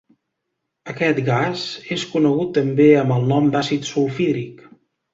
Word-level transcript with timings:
Aquest 0.93 1.21
gas 1.27 1.67
és 1.97 2.07
conegut 2.15 2.51
també 2.59 2.91
amb 3.05 3.17
el 3.21 3.31
nom 3.37 3.55
d'àcid 3.59 3.91
sulfhídric. 3.95 4.69